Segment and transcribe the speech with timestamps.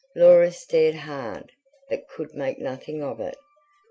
[0.15, 1.51] Laura stared hard,
[1.87, 3.37] but could make nothing of it.